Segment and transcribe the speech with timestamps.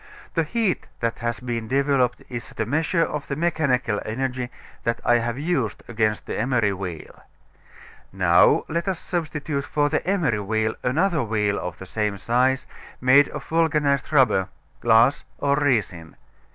[0.33, 4.49] The heat that has been developed is the measure of the mechanical energy
[4.83, 7.21] that I have used against the emery wheel.
[8.11, 12.65] Now, let us substitute for the emery wheel another wheel of the same size
[12.99, 16.15] made of vulcanized rubber, glass or resin.